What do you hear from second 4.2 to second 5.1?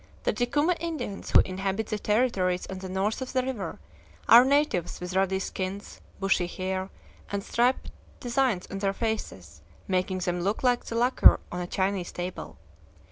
are natives